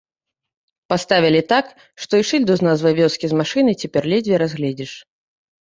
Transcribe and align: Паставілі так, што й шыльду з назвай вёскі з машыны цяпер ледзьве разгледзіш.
Паставілі 0.93 1.41
так, 1.51 1.65
што 2.05 2.13
й 2.21 2.27
шыльду 2.29 2.53
з 2.63 2.69
назвай 2.71 2.97
вёскі 3.01 3.25
з 3.35 3.39
машыны 3.43 3.71
цяпер 3.81 4.03
ледзьве 4.15 4.35
разгледзіш. 4.45 4.91